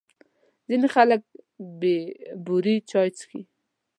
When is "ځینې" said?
0.67-0.87